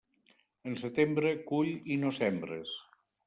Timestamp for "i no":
1.97-2.13